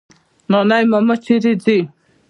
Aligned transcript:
نانی 0.51 0.83
ماما 0.91 1.15
چيري 1.25 1.53
ځې؟ 1.63 1.77